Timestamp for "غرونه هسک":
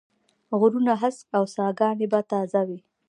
0.59-1.25